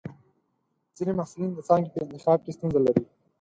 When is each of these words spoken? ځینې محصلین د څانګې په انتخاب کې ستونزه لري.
ځینې 0.95 1.11
محصلین 1.17 1.51
د 1.53 1.59
څانګې 1.67 1.89
په 1.93 1.99
انتخاب 2.03 2.39
کې 2.45 2.55
ستونزه 2.55 2.79
لري. 2.85 3.03